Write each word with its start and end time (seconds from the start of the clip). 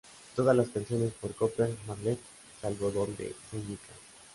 Todas 0.35 0.57
las 0.57 0.69
canciones 0.69 1.11
por 1.13 1.35
Cooper-Marlette, 1.35 2.17
salvo 2.59 2.89
donde 2.89 3.35
se 3.51 3.57
indica. 3.57 3.89